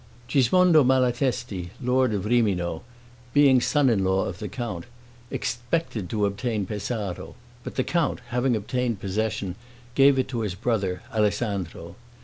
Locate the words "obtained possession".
8.55-9.53